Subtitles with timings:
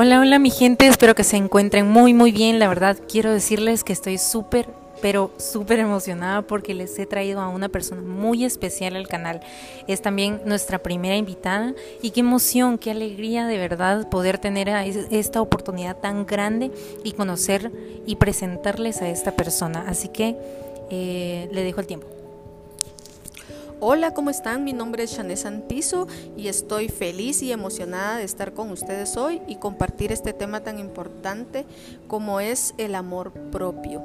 [0.00, 2.60] Hola, hola mi gente, espero que se encuentren muy muy bien.
[2.60, 4.68] La verdad quiero decirles que estoy súper,
[5.02, 9.40] pero súper emocionada porque les he traído a una persona muy especial al canal.
[9.88, 15.42] Es también nuestra primera invitada y qué emoción, qué alegría de verdad poder tener esta
[15.42, 16.70] oportunidad tan grande
[17.02, 17.72] y conocer
[18.06, 19.84] y presentarles a esta persona.
[19.88, 20.36] Así que
[20.90, 22.17] eh, le dejo el tiempo.
[23.80, 24.64] Hola, ¿cómo están?
[24.64, 29.40] Mi nombre es Shané Santizo y estoy feliz y emocionada de estar con ustedes hoy
[29.46, 31.64] y compartir este tema tan importante
[32.08, 34.02] como es el amor propio.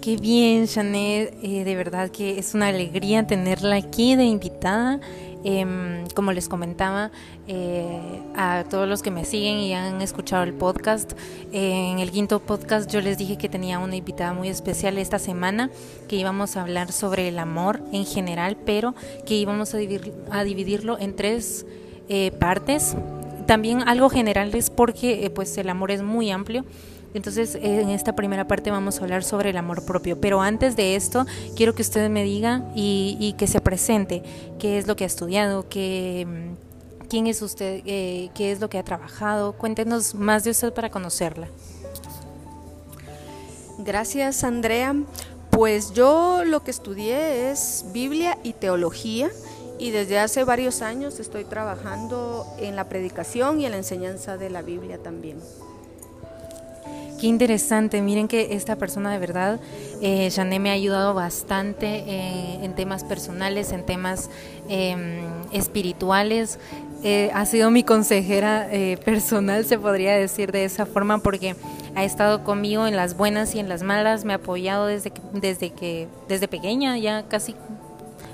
[0.00, 4.98] Qué bien, eh, de verdad que es una alegría tenerla aquí de invitada.
[5.42, 7.10] Em, como les comentaba
[7.46, 11.12] eh, a todos los que me siguen y han escuchado el podcast,
[11.52, 15.70] en el quinto podcast yo les dije que tenía una invitada muy especial esta semana,
[16.08, 18.94] que íbamos a hablar sobre el amor en general, pero
[19.26, 19.78] que íbamos a,
[20.30, 21.64] a dividirlo en tres
[22.08, 22.96] eh, partes.
[23.50, 26.64] También algo general es porque eh, pues el amor es muy amplio
[27.14, 30.20] entonces, en esta primera parte vamos a hablar sobre el amor propio.
[30.20, 34.22] Pero antes de esto, quiero que usted me diga y, que se presente
[34.60, 36.54] qué es lo que ha estudiado, qué,
[37.08, 39.54] quién es usted, eh, qué es lo que ha trabajado.
[39.54, 41.48] Cuéntenos más de usted para conocerla.
[43.78, 44.94] Gracias, Andrea.
[45.50, 49.30] Pues yo lo que estudié es Biblia y teología
[49.80, 54.50] y desde hace varios años estoy trabajando en la predicación y en la enseñanza de
[54.50, 55.38] la Biblia también.
[57.18, 59.60] Qué interesante, miren que esta persona de verdad,
[60.00, 64.30] eh, me ha ayudado bastante eh, en temas personales, en temas
[64.68, 65.20] em,
[65.52, 66.58] espirituales.
[67.02, 71.56] Eh, ha sido mi consejera eh, personal, se podría decir de esa forma, porque
[71.94, 75.20] ha estado conmigo en las buenas y en las malas, me ha apoyado desde que,
[75.32, 77.54] desde que, desde pequeña, ya casi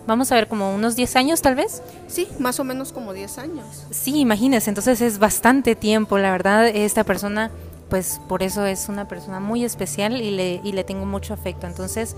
[0.06, 1.82] vamos a ver, como unos 10 años tal vez.
[2.08, 3.66] Sí, más o menos como 10 años.
[3.90, 7.50] Sí, imagínense, entonces es bastante tiempo, la verdad, esta persona
[7.88, 11.66] pues por eso es una persona muy especial y le, y le tengo mucho afecto.
[11.66, 12.16] Entonces,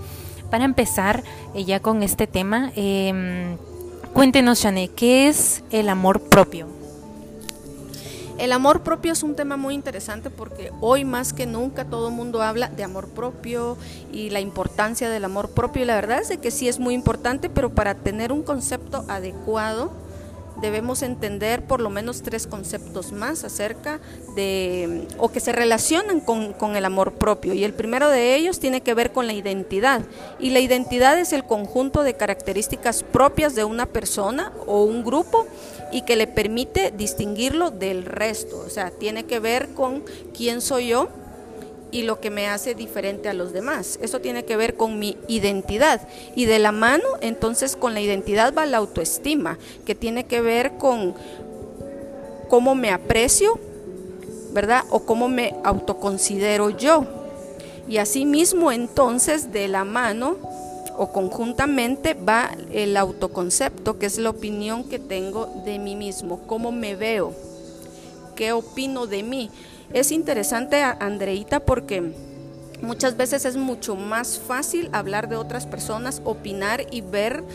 [0.49, 3.55] para empezar eh, ya con este tema, eh,
[4.13, 6.78] cuéntenos, Shane, ¿qué es el amor propio?
[8.39, 12.13] El amor propio es un tema muy interesante porque hoy más que nunca todo el
[12.13, 13.75] mundo habla de amor propio
[14.13, 15.83] y la importancia del amor propio.
[15.83, 19.91] Y la verdad es que sí es muy importante, pero para tener un concepto adecuado,
[20.61, 23.99] debemos entender por lo menos tres conceptos más acerca
[24.35, 27.53] de, o que se relacionan con, el amor propio.
[27.53, 30.01] Y el primero de ellos tiene que ver con la identidad.
[30.39, 35.45] Y la identidad es el conjunto de características propias de una persona o un grupo
[35.91, 38.63] y que le permite distinguirlo del resto.
[38.65, 41.09] O sea, tiene que ver con quién soy yo,
[41.91, 43.99] y lo que me hace diferente a los demás.
[44.01, 46.07] Eso tiene que ver con mi identidad.
[46.35, 50.73] Y de la mano, entonces, con la identidad va la autoestima, que tiene que ver
[50.77, 51.15] con
[52.47, 53.59] cómo me aprecio,
[54.51, 54.83] ¿verdad?
[54.89, 57.05] O cómo me autoconsidero yo.
[57.87, 60.37] Y asimismo, entonces, de la mano
[60.99, 66.73] o conjuntamente va el autoconcepto, que es la opinión que tengo de mí mismo, cómo
[66.73, 67.33] me veo,
[68.35, 69.49] qué opino de mí.
[69.93, 72.11] Es interesante, Andreita, porque
[72.81, 77.45] muchas veces es mucho más fácil hablar de otras personas, opinar y ver,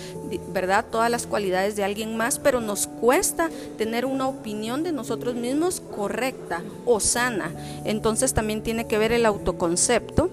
[0.55, 5.35] ¿verdad?, todas las cualidades de alguien más, pero nos cuesta tener una opinión de nosotros
[5.35, 7.53] mismos correcta o sana.
[7.85, 10.31] Entonces también tiene que ver el autoconcepto.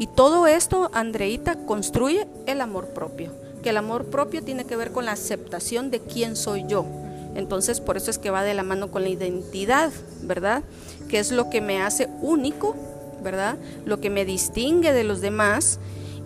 [0.00, 4.92] Y todo esto, Andreita, construye el amor propio, que el amor propio tiene que ver
[4.92, 6.86] con la aceptación de quién soy yo.
[7.34, 10.62] Entonces, por eso es que va de la mano con la identidad, ¿verdad?
[11.10, 12.74] Que es lo que me hace único,
[13.22, 13.58] ¿verdad?
[13.84, 15.78] Lo que me distingue de los demás,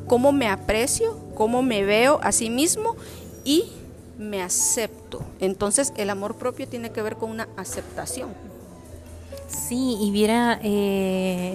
[0.07, 2.95] cómo me aprecio, cómo me veo a sí mismo
[3.45, 3.65] y
[4.19, 5.21] me acepto.
[5.41, 8.53] Entonces, el amor propio tiene que ver con una aceptación.
[9.54, 11.54] Sí, y viera, eh,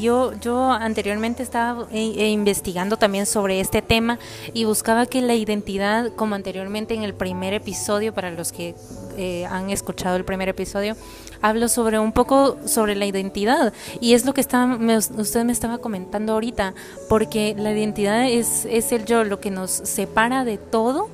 [0.00, 4.18] yo, yo anteriormente estaba eh, eh, investigando también sobre este tema
[4.52, 8.74] y buscaba que la identidad, como anteriormente en el primer episodio, para los que
[9.16, 10.96] eh, han escuchado el primer episodio,
[11.40, 13.72] hablo sobre un poco sobre la identidad.
[14.00, 14.78] Y es lo que está,
[15.16, 16.74] usted me estaba comentando ahorita,
[17.08, 21.08] porque la identidad es, es el yo, lo que nos separa de todo,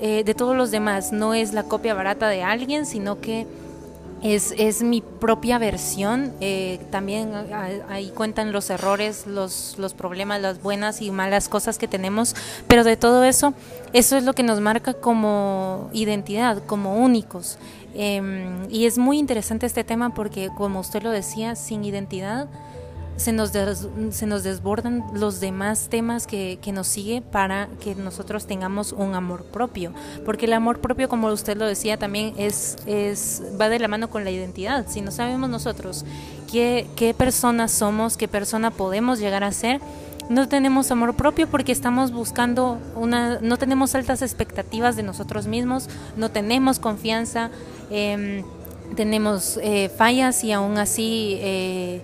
[0.00, 3.46] de todos los demás, no es la copia barata de alguien, sino que
[4.22, 6.32] es, es mi propia versión.
[6.40, 7.32] Eh, también
[7.88, 12.34] ahí cuentan los errores, los, los problemas, las buenas y malas cosas que tenemos,
[12.68, 13.54] pero de todo eso,
[13.92, 17.58] eso es lo que nos marca como identidad, como únicos.
[17.94, 22.48] Em, y es muy interesante este tema porque, como usted lo decía, sin identidad
[23.20, 28.46] se nos, se nos desbordan los demás temas que, que, nos sigue para que nosotros
[28.46, 29.92] tengamos un amor propio.
[30.24, 34.08] Porque el amor propio, como usted lo decía, también es, es va de la mano
[34.08, 34.86] con la identidad.
[34.88, 36.06] Si no sabemos nosotros
[36.50, 39.82] qué, qué persona somos, qué persona podemos llegar a ser,
[40.30, 45.90] no tenemos amor propio porque estamos buscando una, no tenemos altas expectativas de nosotros mismos,
[46.16, 47.50] no tenemos confianza,
[47.90, 48.44] em,
[48.96, 52.02] tenemos eh, fallas y aún así eh,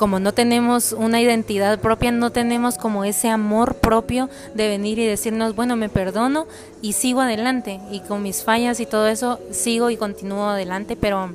[0.00, 5.04] como no tenemos una identidad propia, no tenemos como ese amor propio de venir y
[5.04, 6.46] decirnos, bueno, me perdono
[6.80, 7.80] y sigo adelante.
[7.90, 11.34] Y con mis fallas y todo eso, sigo y continúo adelante, pero,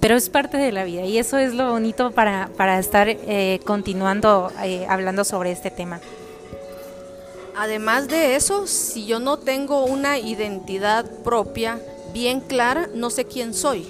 [0.00, 1.02] pero es parte de la vida.
[1.02, 6.00] Y eso es lo bonito para, para estar eh, continuando eh, hablando sobre este tema.
[7.56, 11.78] Además de eso, si yo no tengo una identidad propia
[12.12, 13.86] bien clara, no sé quién soy.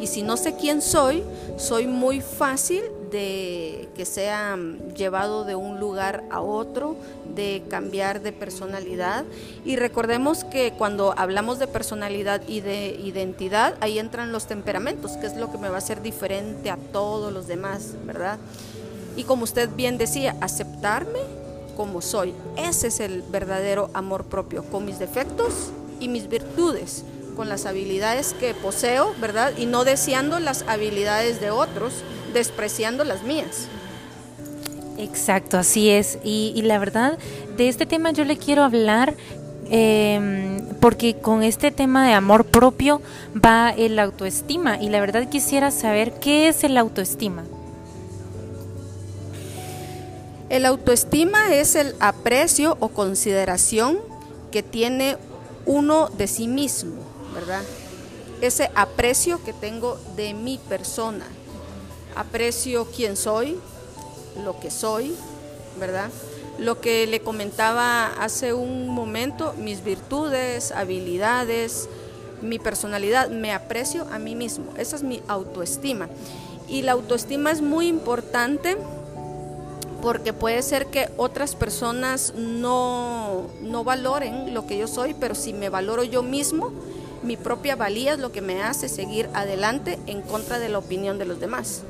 [0.00, 1.22] Y si no sé quién soy,
[1.58, 4.58] soy muy fácil de que sea
[4.96, 6.96] llevado de un lugar a otro,
[7.34, 9.24] de cambiar de personalidad.
[9.64, 15.26] Y recordemos que cuando hablamos de personalidad y de identidad, ahí entran los temperamentos, que
[15.26, 18.38] es lo que me va a hacer diferente a todos los demás, ¿verdad?
[19.16, 21.20] Y como usted bien decía, aceptarme
[21.76, 22.34] como soy.
[22.56, 27.04] Ese es el verdadero amor propio, con mis defectos y mis virtudes
[27.40, 29.54] con las habilidades que poseo, ¿verdad?
[29.56, 31.94] Y no deseando las habilidades de otros,
[32.32, 33.68] despreciando las mías.
[34.98, 36.18] Exacto, así es.
[36.22, 37.18] Y, la verdad,
[37.56, 39.14] de este tema yo le quiero hablar
[39.70, 43.00] em, porque con este tema de amor propio
[43.34, 44.80] va el autoestima.
[44.80, 47.44] Y la verdad quisiera saber qué es el autoestima.
[50.50, 53.98] El autoestima es el aprecio o consideración
[54.50, 55.16] que tiene
[55.64, 56.96] uno de sí mismo,
[57.32, 57.62] ¿verdad?
[58.40, 61.24] Ese aprecio que tengo de mi persona
[62.16, 63.58] aprecio quién soy,
[64.44, 65.14] lo que soy,
[65.78, 66.10] ¿verdad?
[66.58, 71.88] Lo que le comentaba hace un momento, mis virtudes, habilidades,
[72.42, 76.08] mi personalidad, me aprecio a mí mismo, esa es mi autoestima.
[76.68, 78.76] Y la autoestima es muy importante
[80.02, 85.52] porque puede ser que otras personas no, no valoren lo que yo soy, pero si
[85.52, 86.72] me valoro yo mismo,
[87.22, 91.18] mi propia valía es lo que me hace seguir adelante en contra de la opinión
[91.18, 91.82] de los demás.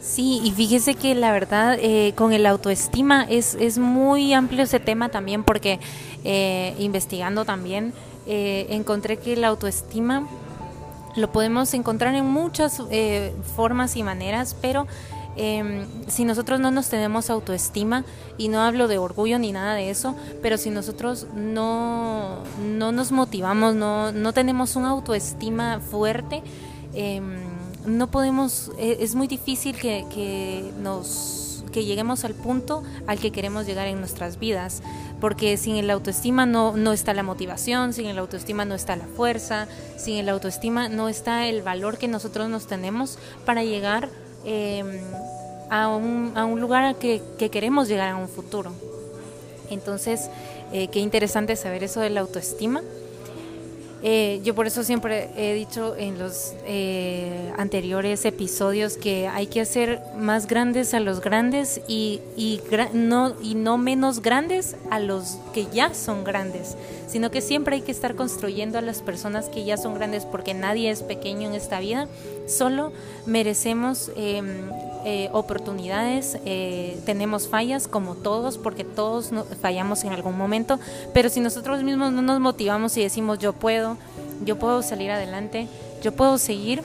[0.00, 4.80] Sí, y fíjese que la verdad eh, con el autoestima es, es muy amplio ese
[4.80, 5.80] tema también porque
[6.24, 7.92] eh, investigando también
[8.26, 10.26] eh, encontré que la autoestima
[11.16, 12.80] lo podemos encontrar en muchas
[13.56, 14.86] formas y maneras, pero
[15.36, 18.04] em, si nosotros no nos tenemos autoestima,
[18.38, 23.10] y no hablo de orgullo ni nada de eso, pero si nosotros no, no nos
[23.10, 26.42] motivamos, no, no tenemos una autoestima fuerte,
[26.94, 27.47] em,
[27.88, 33.66] no podemos, e, es muy difícil que, nos que lleguemos al punto al que queremos
[33.66, 34.82] llegar en nuestras vidas,
[35.20, 39.06] porque sin el autoestima no, no está la motivación, sin el autoestima no está la
[39.06, 44.08] fuerza, sin el autoestima no está el valor que nosotros nos tenemos para llegar
[44.44, 44.86] em,
[45.70, 48.72] a, un, a, un, lugar que, que, queremos llegar en un futuro.
[49.70, 50.30] Entonces,
[50.72, 52.82] eh, qué interesante saber eso de la autoestima.
[54.02, 59.60] Eh, yo por eso siempre he dicho en los eh, anteriores episodios que hay que
[59.60, 62.60] hacer más grandes a los grandes y, y,
[62.92, 66.76] no, y no menos grandes a los que ya son grandes,
[67.08, 70.54] sino que siempre hay que estar construyendo a las personas que ya son grandes porque
[70.54, 72.06] nadie es pequeño en esta vida,
[72.46, 72.92] solo
[73.26, 74.70] merecemos em,
[75.10, 79.30] eh, oportunidades, eh, tenemos fallas como todos, porque todos
[79.62, 80.78] fallamos en algún momento,
[81.14, 83.96] pero si nosotros mismos no nos motivamos y decimos yo puedo,
[84.44, 85.66] yo puedo salir adelante,
[86.02, 86.82] yo puedo seguir,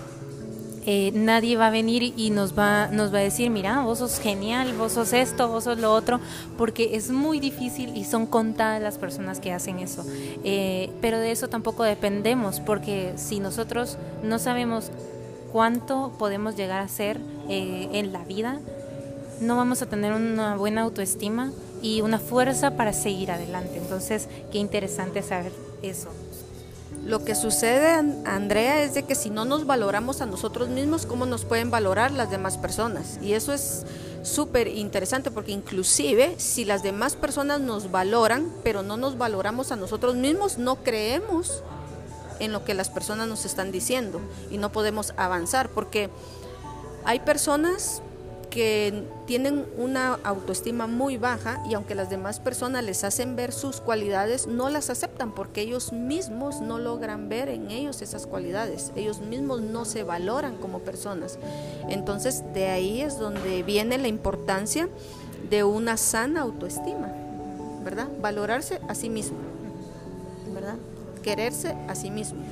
[0.85, 4.19] eh, nadie va a venir y nos va, nos va a decir, mira, vos sos
[4.19, 6.21] genial, vos sos esto, vos sos lo otro,
[6.57, 10.05] porque es muy difícil y son contadas las personas que hacen eso.
[11.01, 14.91] pero de eso tampoco dependemos, porque si nosotros no sabemos
[15.51, 18.59] cuánto podemos llegar a ser eh, en la vida,
[19.41, 23.77] no vamos a tener una buena autoestima y una fuerza para seguir adelante.
[23.77, 26.09] Entonces, qué interesante saber eso.
[27.05, 27.89] Lo que sucede,
[28.25, 32.11] Andrea, es de que si no nos valoramos a nosotros mismos, ¿cómo nos pueden valorar
[32.11, 33.19] las demás personas?
[33.21, 33.85] Y eso es
[34.23, 39.75] súper interesante porque inclusive si las demás personas nos valoran, pero no nos valoramos a
[39.75, 41.61] nosotros mismos, no creemos
[42.39, 46.09] en lo que las personas nos están diciendo y no podemos avanzar porque
[47.05, 48.01] hay personas
[48.49, 53.81] que tienen una autoestima muy baja y aunque las demás personas les hacen ver sus
[53.81, 59.21] cualidades, no las aceptan porque ellos mismos no logran ver en ellos esas cualidades, ellos
[59.21, 61.39] mismos no se valoran como personas.
[61.89, 64.87] Entonces de ahí es donde viene la importancia
[65.49, 67.11] de una sana autoestima,
[67.83, 68.07] ¿verdad?
[68.21, 69.37] Valorarse a sí mismo,
[70.53, 70.75] ¿verdad?
[71.23, 72.43] Quererse a sí mismo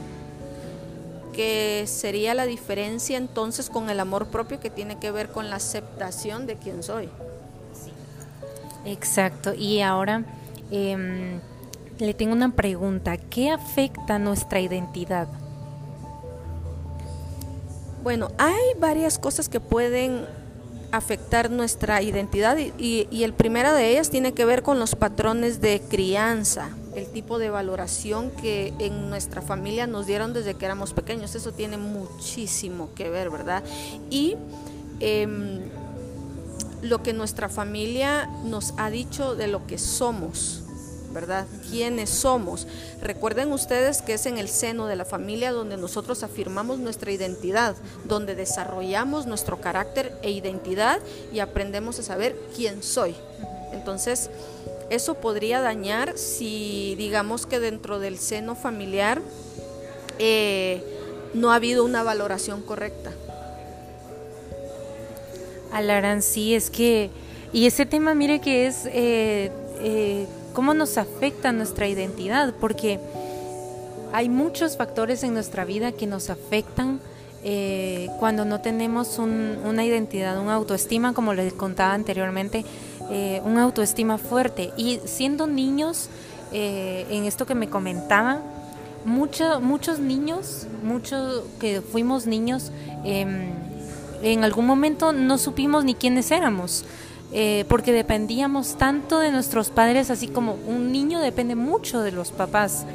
[1.32, 5.58] que sería la diferencia entonces con el amor propio que tiene que ver con la
[5.58, 7.10] aceptación de quién soy.
[8.86, 10.24] Exacto, y ahora
[10.72, 11.40] em,
[12.00, 15.28] le tengo una pregunta, ¿qué afecta nuestra identidad?
[18.04, 20.26] Bueno, hay varias cosas que pueden
[20.92, 25.62] afectar nuestra identidad y, y el primero de ellas tiene que ver con los patrones
[25.62, 30.94] de crianza el tipo de valoración que en nuestra familia nos dieron desde que éramos
[30.94, 31.36] pequeños.
[31.36, 33.64] Eso tiene muchísimo que ver, ¿verdad?
[34.10, 34.36] Y
[35.00, 35.62] em,
[36.82, 40.64] lo que nuestra familia nos ha dicho de lo que somos,
[41.14, 41.46] ¿verdad?
[41.70, 42.68] ¿Quiénes somos?
[43.02, 47.76] Recuerden ustedes que es en el seno de la familia donde nosotros afirmamos nuestra identidad,
[48.06, 51.00] donde desarrollamos nuestro carácter e identidad
[51.32, 53.16] y aprendemos a saber quién soy.
[53.74, 54.30] Entonces,
[54.92, 59.22] eso podría dañar si digamos que dentro del seno familiar
[60.20, 60.84] eh,
[61.34, 63.12] no ha habido una valoración correcta.
[65.72, 67.10] Alarán, sí, es que,
[67.54, 73.00] y ese tema, mire que es eh, eh, cómo nos afecta nuestra identidad, porque
[74.12, 77.00] hay muchos factores en nuestra vida que nos afectan
[78.20, 82.64] cuando no tenemos una identidad, una autoestima, como les contaba anteriormente,
[83.10, 84.72] eh, una autoestima fuerte.
[84.78, 86.10] Y siendo niños,
[86.52, 88.42] eh, en esto que me comentaba,
[89.06, 92.72] muchos niños, muchos que fuimos niños,
[93.04, 93.50] em,
[94.22, 96.86] en algún momento no supimos ni quiénes éramos.
[97.34, 102.32] Eh, porque dependíamos tanto de nuestros padres, así como un niño depende mucho de los
[102.32, 102.86] papás.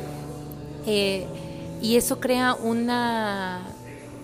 [1.83, 3.61] y eso crea una,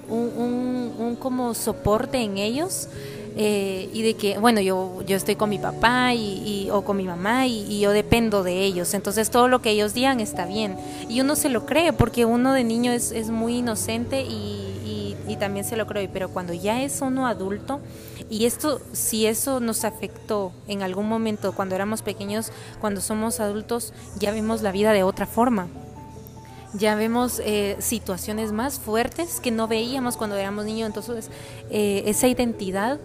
[0.08, 2.88] un, un, como soporte en ellos
[3.36, 7.04] eh, y de que, bueno, yo, yo estoy con mi papá y, o con mi
[7.04, 10.76] mamá y, yo dependo de ellos, entonces todo lo que ellos digan está bien.
[11.08, 14.68] Y uno se lo cree porque uno de niño es, es muy inocente y,
[15.28, 17.80] y, también se lo cree, pero cuando ya es uno adulto,
[18.28, 23.94] y esto, si eso nos afectó en algún momento cuando éramos pequeños, cuando somos adultos,
[24.18, 25.68] ya vemos la vida de otra forma.
[26.74, 31.30] Ya vemos eh, situaciones más fuertes que no veíamos cuando éramos niños, entonces
[31.70, 32.98] eh, esa identidad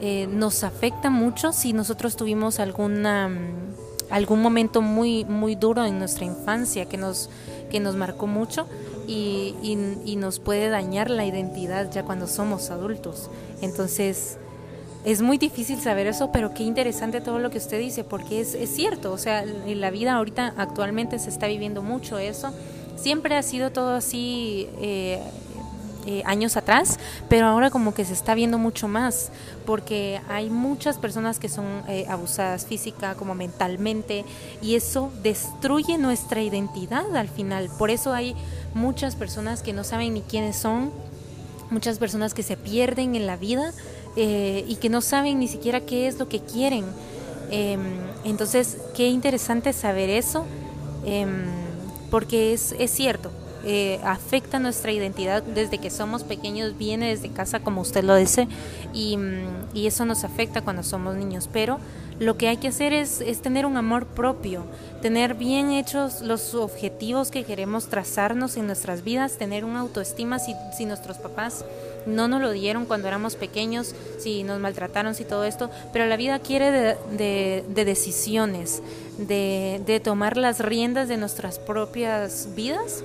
[0.00, 5.98] eh, nos afecta mucho si nosotros tuvimos alguna mm, algún momento muy muy duro en
[5.98, 7.30] nuestra infancia que nos
[7.70, 8.66] que nos marcó mucho
[9.06, 14.38] y, y, nos puede dañar la identidad ya cuando somos adultos entonces
[15.04, 18.54] es muy difícil saber eso, pero qué interesante todo lo que usted dice, porque es,
[18.54, 22.54] es cierto, o sea, en la vida ahorita actualmente se está viviendo mucho eso.
[22.96, 25.20] Siempre ha sido todo así eh,
[26.06, 29.30] eh, años atrás, pero ahora como que se está viendo mucho más,
[29.64, 34.24] porque hay muchas personas que son eh, abusadas física como mentalmente,
[34.60, 37.70] y eso destruye nuestra identidad al final.
[37.78, 38.36] Por eso hay
[38.74, 40.92] muchas personas que no saben ni quiénes son,
[41.70, 43.72] muchas personas que se pierden en la vida
[44.16, 46.84] eh, y que no saben ni siquiera qué es lo que quieren.
[47.50, 47.80] Em,
[48.24, 50.44] entonces, qué interesante saber eso,
[51.04, 51.46] em,
[52.10, 53.30] porque es, es cierto,
[53.64, 58.48] eh, afecta nuestra identidad desde que somos pequeños, viene desde casa, como usted lo dice,
[58.92, 61.48] y, mm, y eso nos afecta cuando somos niños.
[61.52, 61.78] Pero
[62.20, 64.64] lo que hay que hacer es, es, tener un amor propio,
[65.02, 70.54] tener bien hechos los objetivos que queremos trazarnos en nuestras vidas, tener una autoestima si,
[70.76, 71.64] si nuestros papás
[72.06, 76.16] no nos lo dieron cuando éramos pequeños, si nos maltrataron, si todo esto, pero la
[76.16, 78.82] vida quiere de, de, de decisiones,
[79.18, 83.02] de, de tomar las riendas de nuestras propias vidas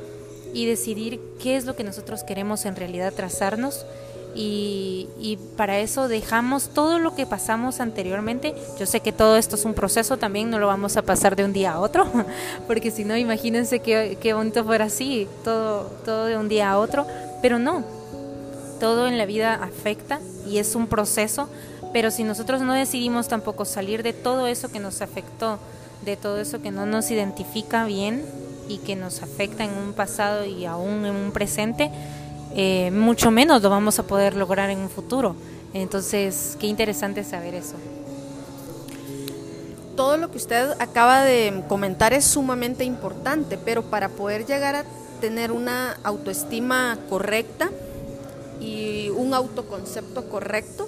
[0.53, 3.86] y decidir qué es lo que nosotros queremos en realidad trazarnos
[4.36, 8.56] y, para eso dejamos todo lo que pasamos anteriormente.
[8.79, 11.44] Yo sé que todo esto es un proceso también, no lo vamos a pasar de
[11.44, 12.08] un día a otro,
[12.68, 16.79] porque si no, imagínense qué, qué bonito fuera así, todo, todo de un día a
[16.79, 17.06] otro,
[17.41, 17.84] pero no,
[18.79, 21.50] todo en la vida afecta y es un proceso,
[21.91, 25.60] pero si nosotros no decidimos tampoco salir de todo eso que nos afectó,
[26.06, 28.24] de todo eso que no nos identifica bien,
[28.70, 31.92] y que nos afecta en un pasado y aún en un presente,
[32.56, 35.36] eh, mucho menos lo vamos a poder lograr en un futuro.
[35.74, 37.76] Entonces, qué interesante saber eso.
[39.96, 44.86] Todo lo que usted acaba de comentar es sumamente importante, pero para poder llegar a
[45.20, 47.70] tener una autoestima correcta
[48.62, 50.88] y un autoconcepto correcto,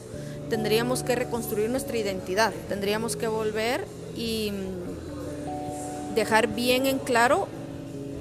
[0.50, 3.86] tendríamos que reconstruir nuestra identidad, tendríamos que volver
[4.16, 7.48] y mm, dejar bien en claro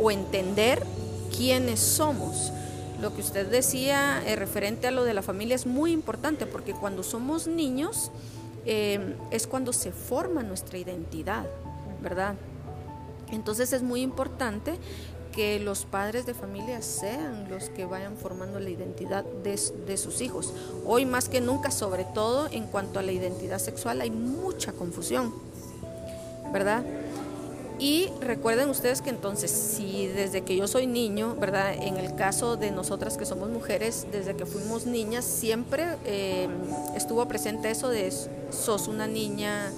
[0.00, 0.82] o entender
[1.36, 2.52] quiénes somos.
[3.00, 6.72] Lo que usted decía eh, referente a lo de la familia es muy importante porque
[6.72, 8.10] cuando somos niños
[8.66, 11.46] eh, es cuando se forma nuestra identidad,
[12.02, 12.34] ¿verdad?
[13.30, 14.78] Entonces es muy importante
[15.32, 19.56] que los padres de familia sean los que vayan formando la identidad de,
[19.96, 20.52] sus hijos.
[20.84, 25.32] Hoy más que nunca, sobre todo en cuanto a la identidad sexual, hay mucha confusión,
[26.52, 26.82] ¿verdad?
[27.80, 31.72] Y recuerden ustedes que entonces, si desde que yo soy niño, ¿verdad?
[31.72, 36.46] En el caso de nosotras que somos mujeres, desde que fuimos niñas, siempre eh,
[36.94, 38.12] estuvo presente eso de
[38.50, 39.72] sos una niña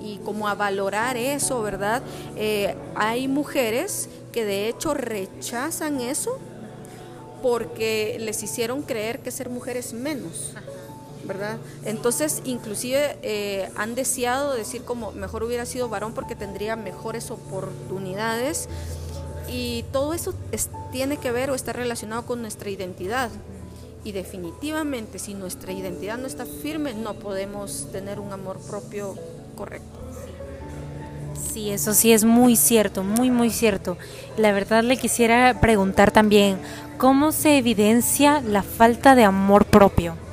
[0.00, 2.00] y como a valorar eso, ¿verdad?
[2.36, 6.38] Eh, hay mujeres que de hecho rechazan eso
[7.42, 10.54] porque les hicieron creer que ser mujer es menos.
[11.28, 11.58] ¿Verdad?
[11.84, 18.68] Entonces, inclusive eh, han deseado decir como mejor hubiera sido varón porque tendría mejores oportunidades
[19.48, 20.34] y todo eso
[20.90, 23.30] tiene que ver o está relacionado con nuestra identidad.
[24.04, 29.14] Y definitivamente si nuestra identidad no está firme, no podemos tener un amor propio
[29.56, 29.98] correcto.
[31.52, 33.96] Sí, eso sí es muy cierto, muy, muy cierto.
[34.36, 36.58] La verdad le quisiera preguntar también,
[36.96, 40.27] ¿cómo se evidencia la falta de amor propio?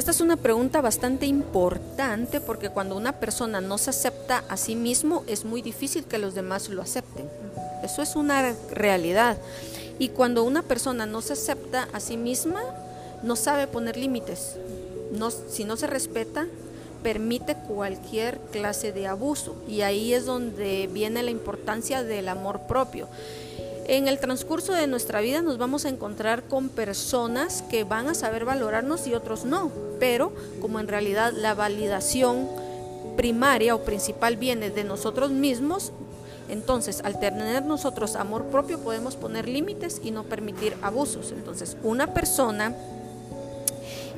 [0.00, 4.74] Esta es una pregunta bastante importante porque cuando una persona no se acepta a sí
[4.74, 7.28] mismo es muy difícil que los demás lo acepten.
[7.84, 9.36] Eso es una realidad.
[9.98, 12.62] Y cuando una persona no se acepta a sí misma,
[13.22, 14.56] no sabe poner límites.
[15.12, 16.46] No, si no se respeta,
[17.02, 19.54] permite cualquier clase de abuso.
[19.68, 23.06] Y ahí es donde viene la importancia del amor propio.
[23.86, 28.14] En el transcurso de nuestra vida nos vamos a encontrar con personas que van a
[28.14, 32.48] saber valorarnos y otros no, pero como en realidad la validación
[33.16, 35.92] primaria o principal viene de nosotros mismos,
[36.48, 41.32] entonces al tener nosotros amor propio podemos poner límites y no permitir abusos.
[41.32, 42.74] Entonces una persona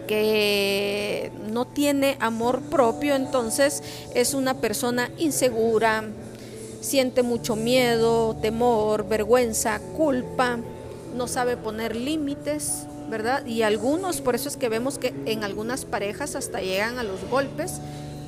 [0.07, 3.83] que no tiene amor propio, entonces
[4.15, 6.05] es una persona insegura,
[6.83, 10.59] siente mucho miedo, temor, vergüenza, culpa,
[11.17, 13.47] no sabe poner límites, ¿verdad?
[13.47, 17.25] Y algunos, por eso es que vemos que en algunas parejas hasta llegan a los
[17.31, 17.81] golpes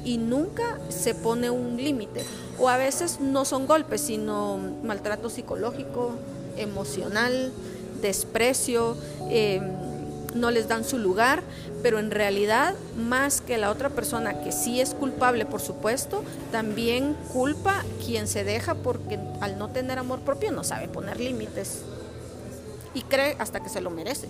[0.05, 2.22] y nunca se pone un límite.
[2.59, 6.12] O a veces no son golpes, sino maltrato psicológico,
[6.57, 7.52] emocional,
[8.00, 8.96] desprecio.
[9.31, 9.61] Eh,
[10.35, 11.42] no les dan su lugar,
[11.83, 17.16] pero en realidad más que la otra persona que sí es culpable, por supuesto, también
[17.33, 21.83] culpa quien se deja porque al no tener amor propio no sabe poner límites
[22.94, 24.29] y cree hasta que se lo merece.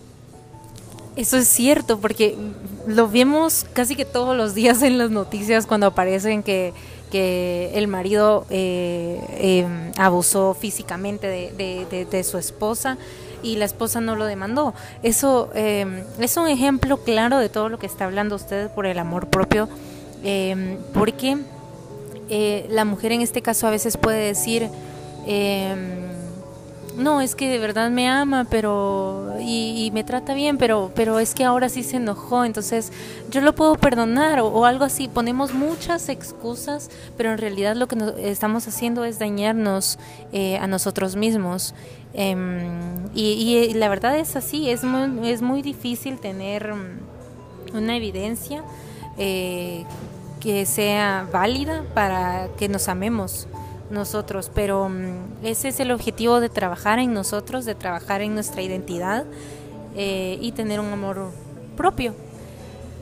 [1.16, 2.36] Eso es cierto, porque
[2.88, 6.72] lo vemos casi que todos los días en las noticias cuando aparecen que,
[7.16, 12.98] el marido eh, em, abusó físicamente de su esposa
[13.44, 14.74] y la esposa no lo demandó.
[15.02, 18.98] Eso em, es un ejemplo claro de todo lo que está hablando usted por el
[18.98, 19.68] amor propio,
[20.24, 21.38] em, porque
[22.30, 24.68] eh, la mujer en este caso a veces puede decir,
[25.26, 26.13] em,
[26.96, 31.34] no, es que de verdad me ama, pero y, me trata bien, pero pero es
[31.34, 32.92] que ahora sí se enojó, entonces
[33.30, 35.08] yo lo puedo perdonar o, algo así.
[35.08, 39.98] Ponemos muchas excusas, pero en realidad lo que estamos haciendo es dañarnos
[40.32, 41.74] eh, a nosotros mismos.
[42.12, 48.62] Em, y, la verdad es así, es muy, es muy difícil tener mm, una evidencia
[49.18, 49.84] eh,
[50.38, 53.48] que sea válida para que nos amemos
[53.90, 58.62] nosotros, pero mm, ese es el objetivo de trabajar en nosotros, de trabajar en nuestra
[58.62, 59.24] identidad
[59.96, 61.30] eh, y tener un amor
[61.76, 62.14] propio.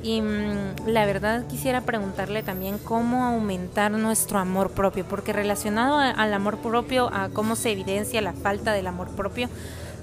[0.03, 6.35] Y mm, la verdad quisiera preguntarle también cómo aumentar nuestro amor propio, porque relacionado al
[6.35, 9.49] amor propio, a cómo se evidencia la falta del amor propio,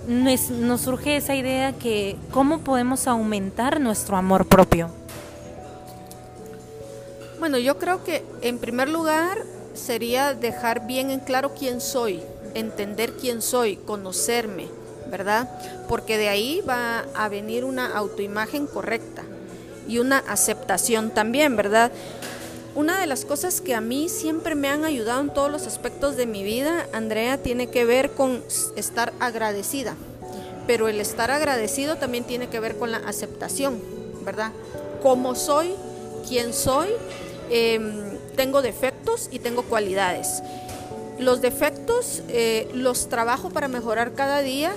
[0.08, 4.90] nos, nos surge esa idea que cómo podemos aumentar nuestro amor propio.
[7.40, 9.38] Bueno, yo creo que en primer lugar
[9.74, 12.22] sería dejar bien en claro quién soy,
[12.54, 14.68] entender quién soy, conocerme,
[15.10, 15.50] ¿verdad?
[15.88, 19.24] Porque de ahí va a venir una autoimagen correcta
[19.88, 21.92] y una aceptación también, ¿verdad?
[22.76, 26.16] Una de las cosas que a mí siempre me han ayudado en todos los aspectos
[26.16, 28.44] de mi vida, Andrea, tiene que ver con
[28.76, 29.96] estar agradecida.
[30.68, 33.82] Pero el estar agradecido también tiene que ver con la aceptación,
[34.24, 34.52] ¿verdad?
[35.02, 35.74] Cómo soy,
[36.28, 36.90] quién soy,
[37.50, 40.42] em, tengo defectos y tengo cualidades.
[41.20, 44.72] Los defectos eh, los trabajo para mejorar cada día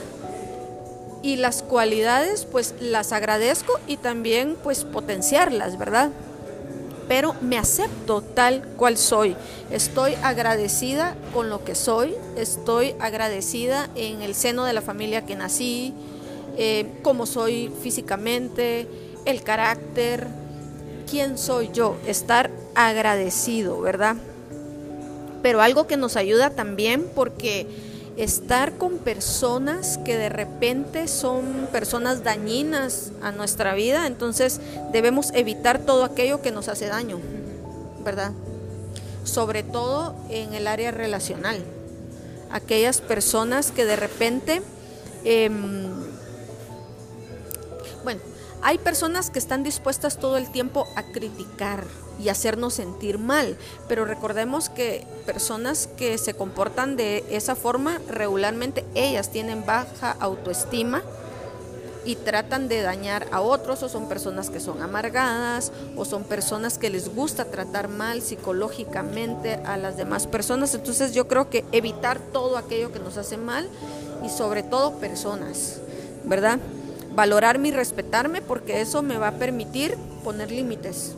[1.23, 6.11] y las cualidades pues las agradezco y también pues potenciarlas, ¿verdad?
[7.07, 9.37] Pero me acepto tal cual soy.
[9.71, 15.37] Estoy agradecida con lo que soy, estoy agradecida en el seno de la familia que
[15.37, 15.95] nací,
[16.59, 18.89] eh, cómo soy físicamente,
[19.25, 20.42] el carácter,
[21.13, 24.17] quién soy yo, estar agradecido, ¿verdad?
[25.43, 27.67] Pero algo que nos ayuda también porque
[28.17, 34.59] estar con personas que de repente son personas dañinas a nuestra vida, entonces
[34.91, 37.21] debemos evitar todo aquello que nos hace daño,
[38.03, 38.33] ¿verdad?
[39.25, 41.59] Sobre todo en el área relacional.
[42.51, 44.63] Aquellas personas que de repente,
[45.25, 45.91] em,
[48.03, 48.32] bueno,
[48.63, 51.85] hay personas que están dispuestas todo el tiempo a criticar,
[52.23, 53.57] y hacernos sentir mal.
[53.89, 61.03] Pero recordemos que personas que se comportan de esa forma, regularmente ellas tienen baja autoestima
[62.05, 66.77] y tratan de dañar a otros o son personas que son amargadas o son personas
[66.77, 70.75] que les gusta tratar mal psicológicamente a las demás personas.
[70.75, 73.69] Entonces yo creo que evitar todo aquello que nos hace mal
[74.25, 75.79] y sobre todo personas,
[76.25, 76.59] ¿verdad?
[77.15, 81.15] Valorarme y respetarme porque eso me va a permitir poner límites.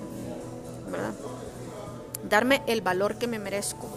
[2.29, 3.89] Darme el valor que me merezco.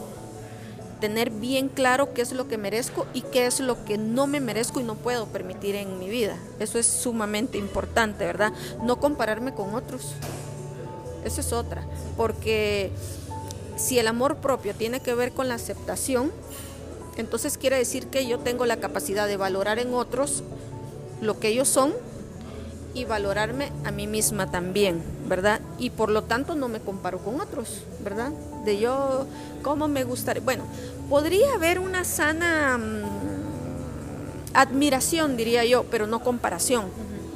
[1.00, 4.40] Tener bien claro qué es lo que merezco y qué es lo que no me
[4.40, 6.38] merezco y no puedo permitir en mi vida.
[6.60, 8.52] Eso es sumamente importante, ¿verdad?
[8.84, 10.14] No compararme con otros.
[11.24, 11.86] Esa es otra.
[12.16, 12.92] Porque
[13.76, 16.32] si el amor propio tiene que ver con la aceptación,
[17.16, 20.44] entonces quiere decir que yo tengo la capacidad de valorar en otros
[21.22, 21.94] lo que ellos son
[22.94, 25.62] y valorarme a mí misma también, ¿verdad?
[25.78, 28.32] Y por lo tanto no me comparo con otros, ¿verdad?
[28.66, 29.28] De yo,
[29.62, 30.42] ¿cómo me gustaría?
[30.42, 30.64] Bueno,
[31.10, 33.04] podría haber una sana mm,
[34.54, 36.86] admiración, diría yo, pero no comparación,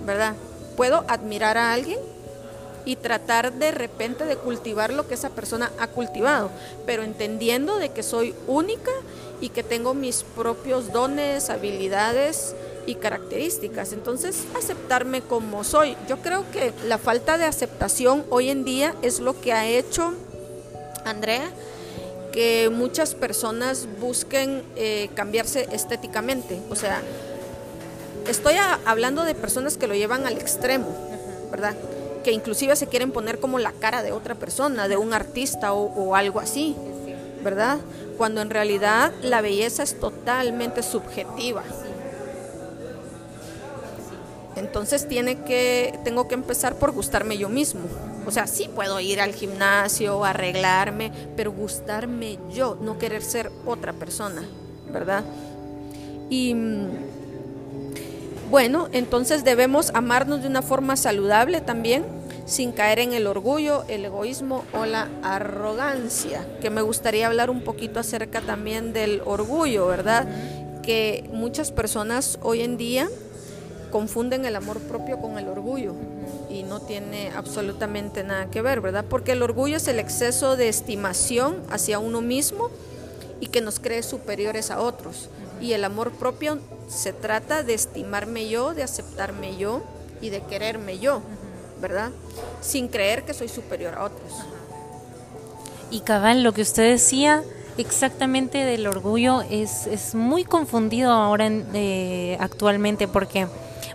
[0.05, 0.35] ¿verdad?
[0.75, 1.99] Puedo admirar a alguien
[2.83, 6.49] y tratar de repente de cultivar lo que esa persona ha cultivado,
[6.87, 8.91] pero entendiendo de que soy única
[9.39, 13.93] y que tengo mis propios dones, habilidades, y características.
[13.93, 15.95] Entonces, aceptarme como soy.
[16.07, 20.13] Yo creo que la falta de aceptación hoy en día es lo que ha hecho
[21.05, 21.49] Andrea
[22.31, 26.59] que muchas personas busquen eh, cambiarse estéticamente.
[26.69, 27.01] O sea,
[28.27, 30.87] estoy hablando de personas que lo llevan al extremo,
[31.51, 31.75] ¿verdad?
[32.23, 35.83] Que inclusive se quieren poner como la cara de otra persona, de un artista o,
[35.83, 36.75] o algo así,
[37.43, 37.79] ¿verdad?
[38.17, 41.63] Cuando en realidad la belleza es totalmente subjetiva.
[44.55, 47.81] Entonces tiene que, tengo que empezar por gustarme yo mismo.
[48.25, 53.93] O sea, sí puedo ir al gimnasio, arreglarme, pero gustarme yo, no querer ser otra
[53.93, 54.43] persona,
[54.91, 55.23] ¿verdad?
[56.29, 56.55] Y
[58.49, 62.05] bueno, entonces debemos amarnos de una forma saludable también,
[62.45, 67.61] sin caer en el orgullo, el egoísmo o la arrogancia, que me gustaría hablar un
[67.61, 70.27] poquito acerca también del orgullo, ¿verdad?
[70.83, 73.09] Que muchas personas hoy en día
[73.91, 75.93] confunden el amor propio con el orgullo
[76.49, 79.05] y no tiene absolutamente nada que ver, ¿verdad?
[79.07, 82.69] Porque el orgullo es el exceso de estimación hacia uno mismo
[83.39, 85.29] y que nos cree superiores a otros.
[85.61, 89.83] Y el amor propio se trata de estimarme yo, de aceptarme yo
[90.21, 91.21] y de quererme yo,
[91.79, 92.11] ¿verdad?
[92.61, 94.31] Sin creer que soy superior a otros.
[95.89, 97.43] Y cabal, lo que usted decía
[97.77, 103.47] exactamente del orgullo es, es muy confundido ahora en, eh, actualmente porque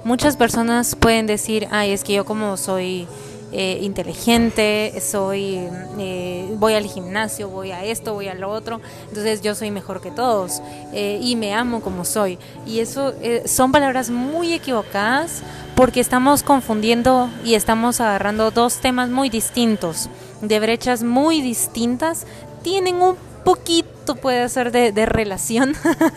[0.05, 3.07] muchas personas pueden decir, ay, es que yo como soy
[3.53, 5.69] eh, inteligente, soy,
[5.99, 10.01] eh, voy al gimnasio, voy a esto, voy a lo otro, entonces yo soy mejor
[10.01, 10.61] que todos
[10.93, 12.39] eh, y me amo como soy.
[12.67, 15.43] Y eso son palabras muy equivocadas
[15.77, 20.11] porque estamos confundiendo y estamos agarrando dos temas muy distintos,
[20.43, 22.27] de brechas muy distintas,
[22.63, 25.75] tienen un poquito, puede ser, de, de relación,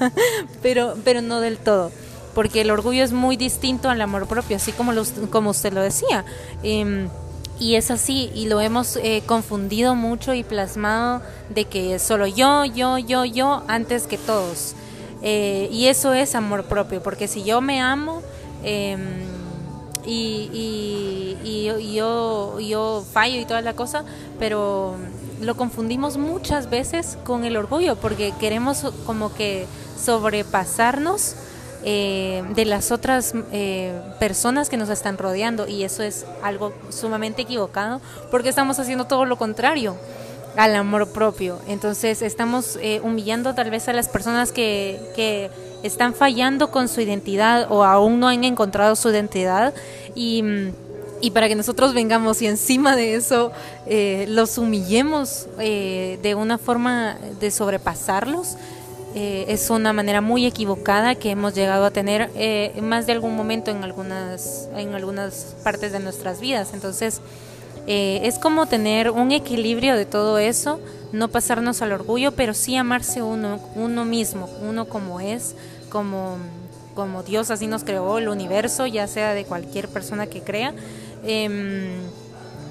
[0.64, 1.92] pero, pero no del todo
[2.40, 4.94] porque el orgullo es muy distinto al amor propio, así como,
[5.30, 6.24] como usted lo decía.
[6.64, 7.10] Em,
[7.60, 12.64] y es así, y lo hemos eh, confundido mucho y plasmado de que solo yo,
[12.64, 14.74] yo, yo, yo, antes que todos.
[15.22, 18.22] Eh, y eso es amor propio, porque si yo me amo
[18.64, 19.02] em,
[20.06, 24.06] y, y, yo, yo fallo y toda la cosa,
[24.40, 24.96] pero
[25.42, 29.68] lo confundimos muchas veces con el orgullo, porque queremos como que
[30.02, 31.36] sobrepasarnos
[31.84, 37.42] eh, de las otras eh, personas que nos están rodeando y eso es algo sumamente
[37.42, 39.96] equivocado porque estamos haciendo todo lo contrario.
[40.58, 41.60] al amor propio.
[41.68, 45.50] Entonces estamos eh, humillando tal vez a las personas que, que
[45.84, 49.74] están fallando con su identidad o aún no han encontrado su identidad
[50.16, 50.44] y,
[51.22, 53.52] y para que nosotros vengamos y encima de eso
[53.86, 58.56] eh, los humillemos eh, de una forma de sobrepasarlos.
[59.16, 62.30] Es una manera muy equivocada que hemos llegado a tener
[62.82, 66.74] más de algún momento en algunas, en algunas partes de nuestras vidas.
[66.74, 67.22] Entonces,
[67.92, 70.80] eh, es como tener un equilibrio de todo eso,
[71.12, 75.56] no pasarnos al orgullo, pero sí amarse uno, uno mismo, uno como es,
[75.90, 76.38] como,
[76.94, 80.76] como Dios así nos creó el universo, ya sea de cualquier persona que crea.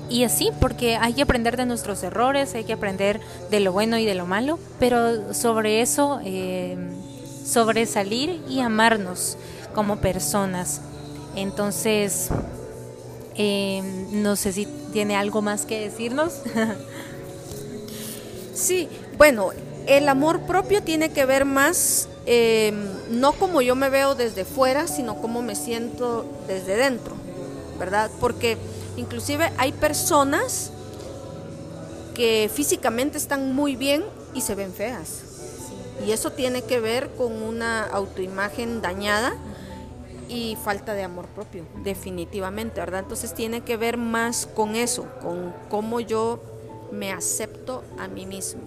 [0.08, 3.72] Em, y así, porque hay que aprender de nuestros errores, hay que aprender de lo
[3.72, 6.90] bueno y de lo malo, pero sobre eso, em,
[7.44, 9.36] sobresalir y amarnos
[9.74, 10.80] como personas.
[11.36, 12.28] Entonces,
[13.34, 16.40] em, no sé si tiene algo más que decirnos.
[18.54, 19.50] sí, bueno,
[19.86, 22.72] el amor propio tiene que ver más, eh,
[23.10, 27.14] no como yo me veo desde fuera, sino como me siento desde dentro,
[27.78, 28.10] ¿verdad?
[28.20, 28.58] Porque
[28.98, 30.70] inclusive hay personas
[32.14, 35.22] que físicamente están muy bien y se ven feas.
[36.06, 39.32] Y eso tiene que ver con una autoimagen dañada
[40.28, 43.00] y falta de amor propio, definitivamente, ¿verdad?
[43.00, 46.40] Entonces tiene que ver más con eso, con cómo yo
[46.92, 48.62] me acepto a mí mismo,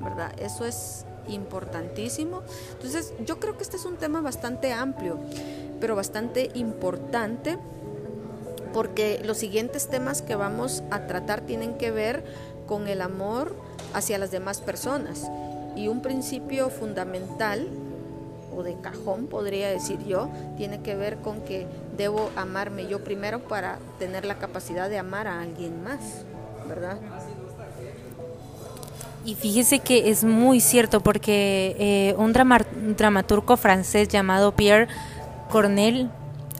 [0.00, 0.32] ¿verdad?
[0.38, 2.42] Eso es importantísimo.
[2.72, 5.18] Entonces yo creo que este es un tema bastante amplio,
[5.80, 7.58] pero bastante importante
[8.76, 12.22] porque los siguientes temas que vamos a tratar tienen que ver
[12.66, 13.56] con el amor
[13.94, 15.30] hacia las demás personas.
[15.76, 17.68] Y un principio fundamental
[18.54, 23.40] o de cajón, podría decir yo, tiene que ver con que debo amarme yo primero
[23.40, 26.00] para tener la capacidad de amar a alguien más,
[26.68, 26.98] ¿verdad?
[29.24, 32.34] Y fíjese que es muy cierto porque eh, un
[32.94, 34.88] dramaturgo francés llamado Pierre
[35.48, 36.10] Cornell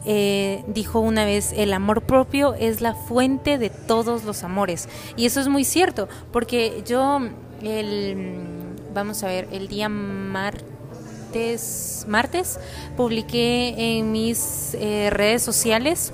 [0.09, 4.87] eh, dijo una vez, el amor propio es la fuente de todos los amores.
[5.17, 7.19] Y eso es muy cierto, porque yo,
[7.61, 8.37] el,
[8.93, 10.55] vamos a ver, el día martes,
[12.07, 12.57] martes,
[12.95, 16.13] publiqué en mis eh, redes sociales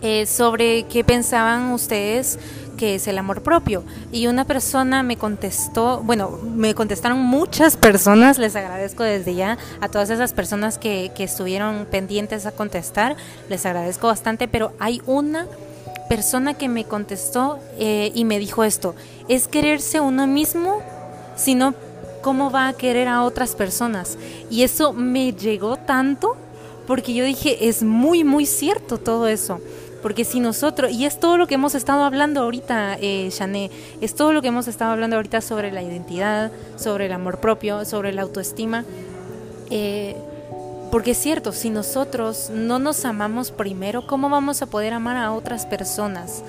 [0.00, 2.38] eh, sobre qué pensaban ustedes
[2.76, 3.84] que es el amor propio.
[4.12, 9.88] Y una persona me contestó, bueno, me contestaron muchas personas, les agradezco desde ya a
[9.88, 13.16] todas esas personas que, que estuvieron pendientes a contestar,
[13.48, 15.46] les agradezco bastante, pero hay una
[16.08, 18.94] persona que me contestó eh, y me dijo esto,
[19.28, 20.82] es quererse uno mismo,
[21.36, 21.74] sino
[22.22, 24.18] ¿cómo va a querer a otras personas?
[24.50, 26.36] Y eso me llegó tanto
[26.86, 29.60] porque yo dije, es muy, muy cierto todo eso.
[30.04, 33.30] Porque si nosotros, y es todo lo que hemos estado hablando ahorita, eh,
[34.02, 37.86] es todo lo que hemos estado hablando ahorita sobre la identidad, sobre el amor propio,
[37.86, 38.84] sobre la autoestima.
[39.70, 40.14] Eh,
[40.90, 45.32] porque es cierto, si nosotros no nos amamos primero, ¿cómo vamos a poder amar a
[45.32, 46.42] otras personas?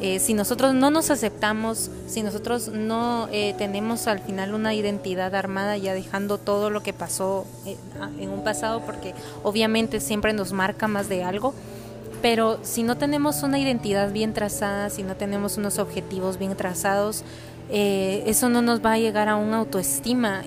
[0.00, 5.34] Eh, si nosotros no nos aceptamos, si nosotros no eh, tenemos al final una identidad
[5.34, 7.76] armada, ya dejando todo lo que pasó eh,
[8.20, 11.52] en un pasado, porque obviamente siempre nos marca más de algo,
[12.20, 17.24] pero si no tenemos una identidad bien trazada, si no tenemos unos objetivos bien trazados,
[17.70, 20.42] eso no nos va a llegar a una autoestima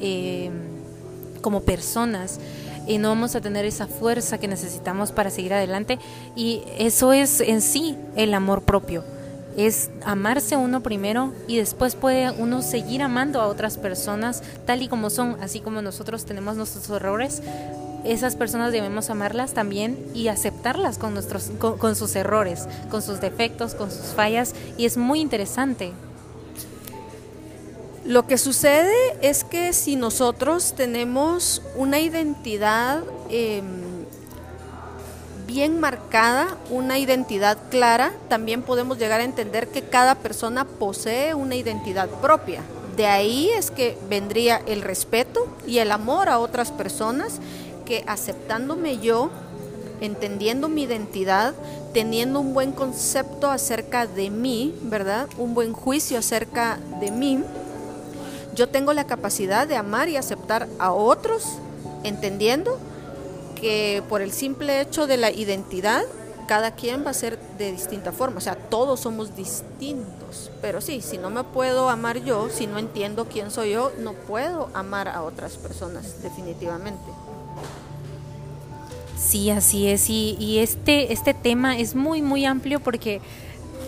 [1.41, 2.39] como personas.
[2.87, 5.99] Y no vamos a tener esa fuerza que necesitamos para seguir adelante.
[6.35, 9.03] Y eso es en sí el amor propio.
[9.55, 14.87] Es amarse uno primero y después puede uno seguir amando a otras personas tal y
[14.87, 17.43] como son, así como nosotros tenemos nuestros errores,
[18.03, 23.75] esas personas debemos amarlas también y aceptarlas con nuestros con, sus errores, con sus defectos,
[23.75, 25.91] con sus fallas y es muy interesante.
[28.05, 33.61] Lo que sucede es que si nosotros tenemos una identidad eh,
[35.45, 41.55] bien marcada, una identidad clara, también podemos llegar a entender que cada persona posee una
[41.55, 42.61] identidad propia.
[42.95, 47.39] De ahí es que vendría el respeto y el amor a otras personas
[47.91, 49.29] que aceptándome yo,
[49.99, 51.53] entendiendo mi identidad,
[51.91, 55.27] teniendo un buen concepto acerca de mí, ¿verdad?
[55.37, 57.43] Un buen juicio acerca de mí,
[58.55, 61.43] yo tengo la capacidad de amar y aceptar a otros,
[62.03, 62.77] entendiendo
[63.59, 66.03] que por el simple hecho de la identidad,
[66.47, 71.01] cada quien va a ser de distinta forma, o sea, todos somos distintos, pero sí,
[71.01, 75.09] si no me puedo amar yo, si no entiendo quién soy yo, no puedo amar
[75.09, 77.03] a otras personas, definitivamente.
[79.21, 83.21] Sí, así es, y, este, este tema es muy, muy amplio porque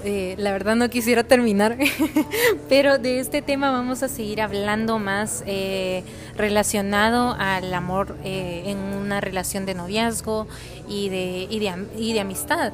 [0.05, 1.77] eh, la verdad no quisiera terminar,
[2.69, 6.03] pero de este tema vamos a seguir hablando más eh,
[6.37, 10.47] relacionado al amor eh, en una relación de noviazgo
[10.87, 12.71] y de, y de, y de amistad.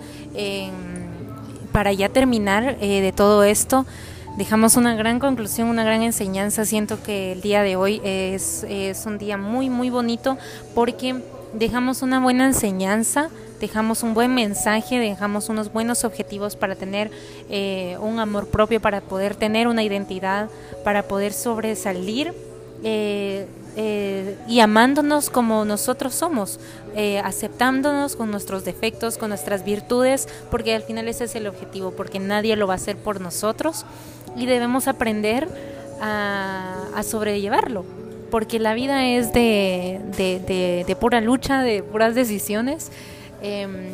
[1.72, 3.86] para ya terminar de todo esto,
[4.38, 6.66] dejamos una gran conclusión, una gran enseñanza.
[6.66, 10.38] Siento que el día de hoy es, es un día muy, muy bonito
[10.76, 11.16] porque
[11.54, 17.12] dejamos una buena enseñanza dejamos un buen mensaje, dejamos unos buenos objetivos para tener
[17.50, 20.50] eh, un amor propio, para poder tener una identidad,
[20.84, 22.34] para poder sobresalir
[22.84, 26.60] eh, eh, y amándonos como nosotros somos,
[27.24, 32.20] aceptándonos con nuestros defectos, con nuestras virtudes, porque al final ese es el objetivo, porque
[32.20, 33.86] nadie lo va a hacer por nosotros
[34.36, 35.48] y debemos aprender
[36.02, 37.86] a, sobrellevarlo
[38.30, 42.92] porque la vida es de, de, pura lucha, de puras decisiones
[43.42, 43.92] Em,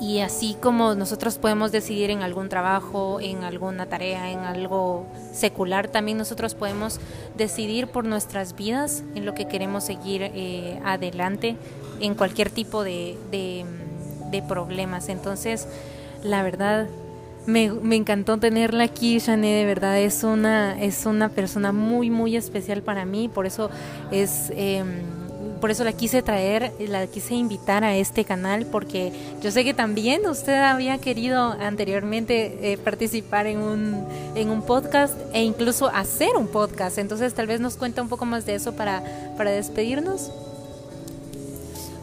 [0.00, 5.88] y así como nosotros podemos decidir en algún trabajo, en alguna tarea, en algo secular,
[5.88, 7.00] también nosotros podemos
[7.36, 11.56] decidir por nuestras vidas en lo que queremos seguir eh, adelante
[12.00, 13.64] en cualquier tipo de, de,
[14.46, 15.08] problemas.
[15.08, 15.66] Entonces,
[16.22, 16.88] la verdad,
[17.46, 22.36] me, me, encantó tenerla aquí, Jané, de verdad es una, es una persona muy, muy
[22.36, 23.70] especial para mí, por eso
[24.10, 24.52] es...
[24.54, 24.84] Eh,
[25.60, 29.74] por eso la quise traer, la quise invitar a este canal, porque yo sé que
[29.74, 36.36] también usted había querido anteriormente eh, participar en un, en un podcast e incluso hacer
[36.36, 36.98] un podcast.
[36.98, 39.02] Entonces tal vez nos cuenta un poco más de eso para,
[39.36, 40.30] para despedirnos.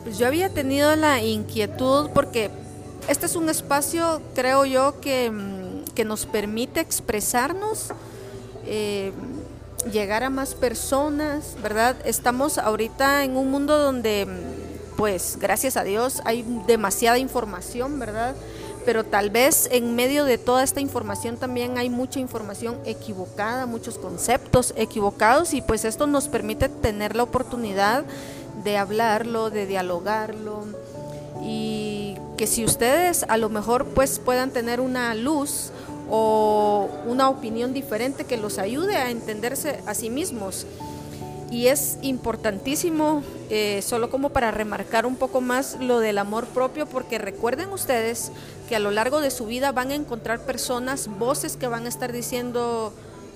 [0.03, 2.49] Pues yo había tenido la inquietud porque
[3.07, 7.89] este es un espacio, creo yo, que, mm, que nos permite expresarnos.
[8.65, 9.11] Eh,
[9.91, 11.95] llegar a más personas, ¿verdad?
[12.05, 14.27] Estamos ahorita en un mundo donde,
[14.97, 18.35] pues, gracias a Dios, hay demasiada información, ¿verdad?
[18.85, 23.97] Pero tal vez en medio de toda esta información también hay mucha información equivocada, muchos
[23.97, 28.03] conceptos equivocados y pues esto nos permite tener la oportunidad
[28.65, 30.65] de hablarlo, de dialogarlo
[31.41, 32.02] y
[32.37, 35.71] que si ustedes a lo mejor pues puedan tener una luz
[36.09, 40.65] o una opinión diferente que los ayude a entenderse a sí mismos.
[41.49, 46.87] Y es importantísimo, eh, solo como para remarcar un poco más lo del amor propio,
[46.87, 48.31] porque recuerden ustedes
[48.67, 51.89] que a lo largo de su vida van a encontrar personas, voces que van a
[51.89, 52.91] estar diciendo,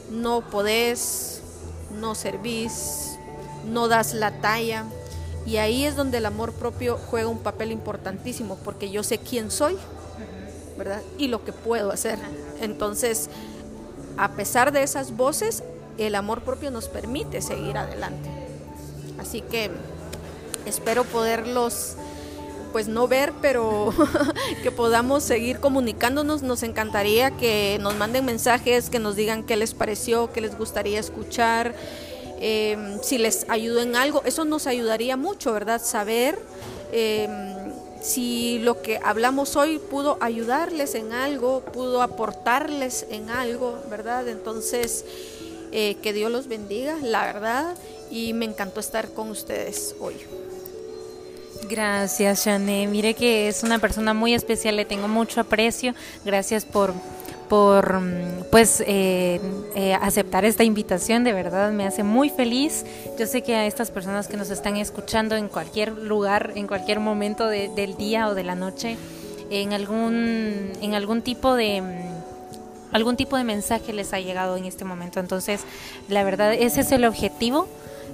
[0.09, 1.41] no podés,
[1.99, 3.19] no servís,
[3.67, 4.85] no das la talla.
[5.47, 9.49] Y ahí es donde el amor propio juega un papel importantísimo, porque yo sé quién
[9.49, 9.77] soy,
[10.77, 11.01] ¿verdad?
[11.17, 12.19] Y lo que puedo hacer.
[12.59, 13.29] Entonces,
[14.17, 15.63] a pesar de esas voces,
[15.97, 18.29] el amor propio nos permite seguir adelante.
[19.19, 19.71] Así que
[20.65, 21.95] espero poderlos
[22.73, 23.93] pues no ver, pero
[24.63, 26.43] que podamos seguir comunicándonos.
[26.43, 30.99] Nos encantaría que nos manden mensajes, que nos digan qué les pareció, qué les gustaría
[30.99, 31.73] escuchar,
[32.39, 34.21] em, si les ayudó en algo.
[34.25, 35.81] Eso nos ayudaría mucho, ¿verdad?
[35.83, 36.37] Saber.
[36.91, 37.57] Em,
[38.01, 44.27] si lo que hablamos hoy pudo ayudarles en algo, pudo aportarles en algo, ¿verdad?
[44.27, 45.03] Entonces,
[45.71, 47.75] eh, que Dios los bendiga, la verdad,
[48.09, 50.15] y me encantó estar con ustedes hoy.
[51.69, 52.87] Gracias, Shane.
[52.87, 55.93] Mire que es una persona muy especial, le tengo mucho aprecio.
[56.23, 56.93] Gracias por
[57.49, 58.01] por
[58.51, 59.39] pues eh,
[59.75, 62.85] eh, aceptar esta invitación, de verdad me hace muy feliz.
[63.19, 66.99] Yo sé que a estas personas que nos están escuchando en cualquier lugar, en cualquier
[66.99, 68.97] momento del día o de la noche,
[69.49, 71.83] en algún, en algún tipo de
[72.91, 75.19] algún tipo de mensaje les ha llegado en este momento.
[75.19, 75.61] Entonces,
[76.07, 77.67] la verdad, ese es el objetivo.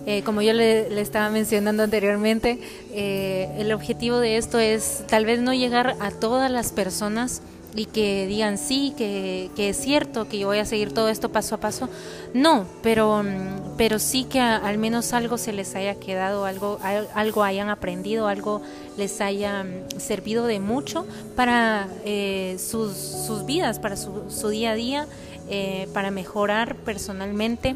[0.05, 2.59] Eh, como yo le, le, estaba mencionando anteriormente,
[2.91, 7.41] el objetivo de esto es tal vez no llegar a todas las personas,
[7.75, 11.29] y que digan sí, que, que, es cierto, que yo voy a seguir todo esto
[11.29, 11.89] paso a paso.
[12.33, 16.79] No, pero, mm, pero sí que al menos algo se les haya quedado, algo,
[17.15, 18.61] algo hayan aprendido, algo
[18.97, 21.05] les haya mm, servido de mucho
[21.35, 25.07] para eh, sus, sus, vidas, para su, día a día,
[25.49, 27.75] eh, para mejorar personalmente.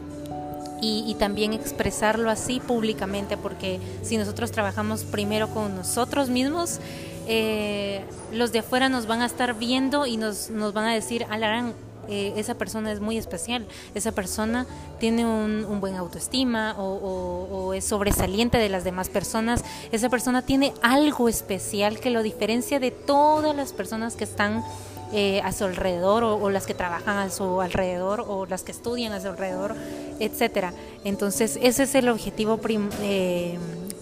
[0.79, 6.79] Y, y, también expresarlo así públicamente, porque si nosotros trabajamos primero con nosotros mismos,
[7.27, 11.25] eh, los de afuera nos van a estar viendo y nos, nos van a decir,
[11.29, 11.73] Alarán,
[12.09, 14.65] eh, esa persona es muy especial, esa persona
[14.97, 21.27] tiene un, buen autoestima o, es sobresaliente de las demás personas, esa persona tiene algo
[21.27, 24.63] especial que lo diferencia de todas las personas que están
[25.11, 29.11] eh, a su alrededor o, las que trabajan a su alrededor o las que estudian
[29.11, 29.75] a su alrededor,
[30.19, 30.73] etcétera.
[31.03, 32.59] Entonces ese es el objetivo
[33.01, 33.57] eh,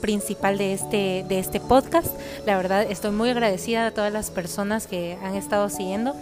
[0.05, 2.15] principal de este, de este podcast.
[2.45, 6.13] La verdad estoy muy agradecida a todas las personas que han estado siguiendo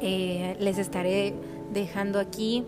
[0.00, 1.34] Eh, les estaré
[1.72, 2.64] dejando aquí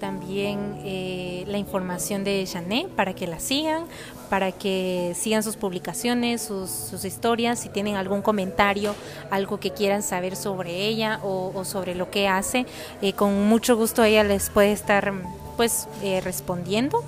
[0.00, 3.84] también eh, la información de Janet para que la sigan,
[4.28, 8.96] para que sigan sus publicaciones, sus, historias, si tienen algún comentario,
[9.30, 12.66] algo que quieran saber sobre ella o, sobre lo que hace,
[13.00, 15.12] eh, con mucho gusto ella les puede estar
[15.56, 17.04] pues eh, respondiendo.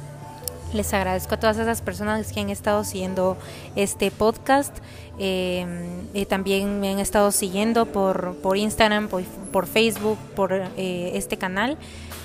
[0.75, 3.37] Les agradezco a todas esas personas que han estado siguiendo
[3.77, 4.77] este podcast.
[6.29, 9.23] también me han estado siguiendo por, por Instagram, por,
[9.53, 11.79] por Facebook, por este canal.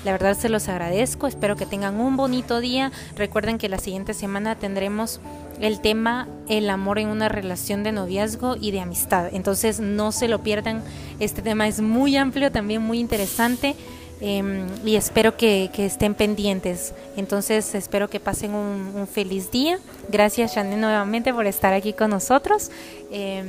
[0.04, 2.90] La verdad se los agradezco, espero que tengan un bonito día.
[3.16, 5.20] Recuerden que la siguiente semana tendremos
[5.60, 9.28] el tema el amor en una relación de noviazgo y de amistad.
[9.32, 10.82] Entonces no se lo pierdan,
[11.20, 13.76] este tema es muy amplio, también muy interesante.
[14.20, 16.92] Em, y espero que, estén pendientes.
[17.16, 19.78] Entonces espero que pasen un, feliz día.
[20.08, 22.70] Gracias Janet nuevamente por estar aquí con nosotros.
[23.10, 23.46] Em,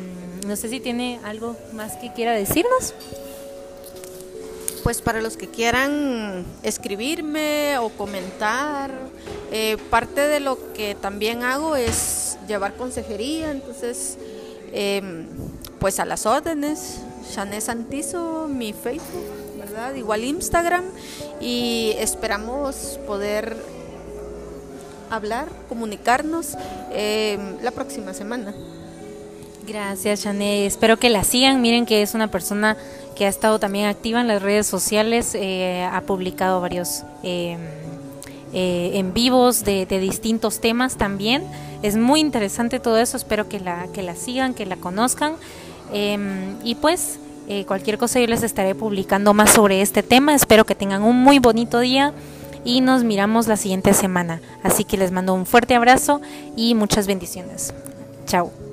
[0.47, 2.93] no sé si tiene algo más que quiera decirnos
[4.83, 8.91] pues para los que quieran escribirme o comentar,
[9.51, 14.17] eh, parte de lo que también hago es llevar consejería, entonces
[14.73, 15.27] em,
[15.79, 16.99] pues a las órdenes,
[17.31, 19.40] Shané Santizo, mi Facebook,
[19.95, 20.83] Igual Instagram
[21.39, 23.55] y esperamos poder
[25.09, 26.57] hablar, comunicarnos
[26.91, 28.53] em, la próxima semana.
[29.67, 30.65] Gracias, Shané.
[30.65, 31.61] Espero que la sigan.
[31.61, 32.77] Miren que es una persona
[33.15, 37.57] que ha estado también activa en las redes sociales, eh, ha publicado varios eh,
[38.53, 41.43] eh, en vivos de, distintos temas también.
[41.83, 45.35] Es muy interesante todo eso, espero que la, que la sigan, que la conozcan.
[45.93, 47.19] Em, y pues
[47.67, 50.35] cualquier cosa yo les estaré publicando más sobre este tema.
[50.35, 52.13] Espero que tengan un muy bonito día
[52.63, 54.41] y nos miramos la siguiente semana.
[54.63, 56.21] Así que les mando un fuerte abrazo
[56.55, 57.73] y muchas bendiciones.
[58.25, 58.70] Chao.